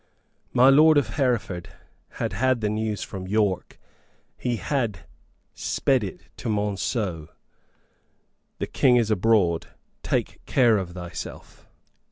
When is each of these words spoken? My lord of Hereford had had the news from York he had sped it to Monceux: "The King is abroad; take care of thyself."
My 0.51 0.71
lord 0.71 0.97
of 0.97 1.09
Hereford 1.09 1.69
had 2.13 2.33
had 2.33 2.61
the 2.61 2.71
news 2.71 3.03
from 3.03 3.27
York 3.27 3.77
he 4.35 4.55
had 4.55 5.01
sped 5.53 6.03
it 6.03 6.21
to 6.37 6.49
Monceux: 6.49 7.27
"The 8.57 8.65
King 8.65 8.95
is 8.95 9.11
abroad; 9.11 9.67
take 10.01 10.43
care 10.47 10.79
of 10.79 10.93
thyself." 10.95 11.69